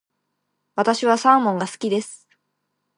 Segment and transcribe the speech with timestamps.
[0.75, 2.27] 私はサーモンが好きです。